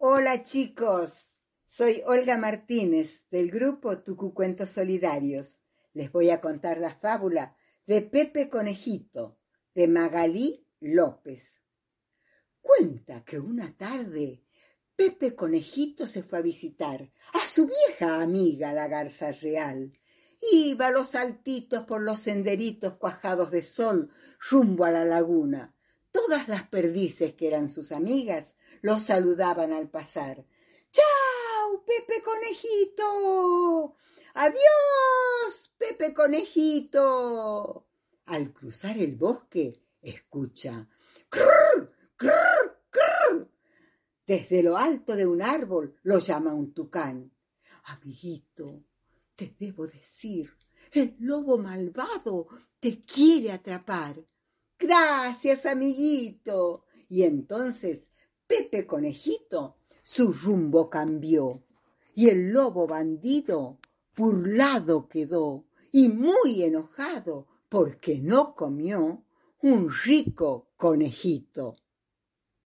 Hola 0.00 0.44
chicos, 0.44 1.36
soy 1.66 2.02
Olga 2.06 2.38
Martínez 2.38 3.28
del 3.32 3.50
grupo 3.50 3.98
Tucucuentos 3.98 4.70
Solidarios. 4.70 5.58
Les 5.92 6.12
voy 6.12 6.30
a 6.30 6.40
contar 6.40 6.78
la 6.78 6.94
fábula 6.94 7.56
de 7.84 8.02
Pepe 8.02 8.48
Conejito 8.48 9.40
de 9.74 9.88
Magalí 9.88 10.64
López. 10.78 11.60
Cuenta 12.60 13.24
que 13.24 13.40
una 13.40 13.76
tarde 13.76 14.44
Pepe 14.94 15.34
Conejito 15.34 16.06
se 16.06 16.22
fue 16.22 16.38
a 16.38 16.42
visitar 16.42 17.10
a 17.32 17.48
su 17.48 17.66
vieja 17.66 18.22
amiga 18.22 18.72
la 18.72 18.86
garza 18.86 19.32
real. 19.32 19.98
Iba 20.52 20.86
a 20.86 20.92
los 20.92 21.08
saltitos 21.08 21.86
por 21.86 22.02
los 22.02 22.20
senderitos 22.20 22.98
cuajados 22.98 23.50
de 23.50 23.62
sol 23.62 24.12
rumbo 24.48 24.84
a 24.84 24.92
la 24.92 25.04
laguna. 25.04 25.74
Todas 26.28 26.46
las 26.46 26.68
perdices 26.68 27.32
que 27.32 27.46
eran 27.46 27.70
sus 27.70 27.90
amigas 27.90 28.54
lo 28.82 28.98
saludaban 28.98 29.72
al 29.72 29.88
pasar. 29.88 30.44
¡Chao, 30.92 31.82
Pepe 31.86 32.22
Conejito! 32.22 33.96
¡Adiós, 34.34 35.72
Pepe 35.78 36.12
Conejito! 36.12 37.88
Al 38.26 38.52
cruzar 38.52 38.98
el 38.98 39.16
bosque, 39.16 39.82
escucha. 40.02 40.86
¡Crrr, 41.30 41.94
crrr, 42.14 42.78
crrr! 42.90 43.50
Desde 44.26 44.62
lo 44.62 44.76
alto 44.76 45.16
de 45.16 45.26
un 45.26 45.40
árbol 45.40 45.98
lo 46.02 46.18
llama 46.18 46.52
un 46.52 46.74
tucán. 46.74 47.32
Amiguito, 47.84 48.84
te 49.34 49.56
debo 49.58 49.86
decir, 49.86 50.54
el 50.92 51.16
lobo 51.20 51.56
malvado 51.56 52.48
te 52.80 53.02
quiere 53.02 53.50
atrapar. 53.50 54.22
Gracias, 54.78 55.66
amiguito. 55.66 56.84
Y 57.08 57.22
entonces 57.22 58.08
Pepe 58.46 58.86
Conejito 58.86 59.76
su 60.02 60.32
rumbo 60.32 60.88
cambió 60.88 61.62
y 62.14 62.30
el 62.30 62.50
lobo 62.50 62.86
bandido 62.86 63.78
burlado 64.16 65.06
quedó 65.06 65.66
y 65.92 66.08
muy 66.08 66.62
enojado 66.62 67.46
porque 67.68 68.18
no 68.18 68.54
comió 68.54 69.22
un 69.60 69.90
rico 70.04 70.70
conejito. 70.76 71.76